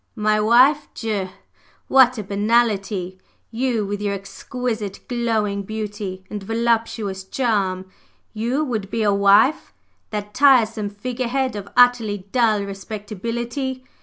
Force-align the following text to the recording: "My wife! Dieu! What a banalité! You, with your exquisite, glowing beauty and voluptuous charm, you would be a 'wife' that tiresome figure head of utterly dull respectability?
"My 0.15 0.39
wife! 0.39 0.87
Dieu! 0.95 1.29
What 1.87 2.17
a 2.17 2.23
banalité! 2.23 3.19
You, 3.51 3.85
with 3.85 4.01
your 4.01 4.15
exquisite, 4.15 4.99
glowing 5.07 5.61
beauty 5.61 6.23
and 6.27 6.41
voluptuous 6.41 7.23
charm, 7.23 7.85
you 8.33 8.63
would 8.65 8.89
be 8.89 9.03
a 9.03 9.13
'wife' 9.13 9.71
that 10.09 10.33
tiresome 10.33 10.89
figure 10.89 11.27
head 11.27 11.55
of 11.55 11.69
utterly 11.77 12.17
dull 12.31 12.63
respectability? 12.63 13.83